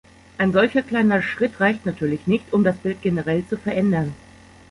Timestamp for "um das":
2.53-2.75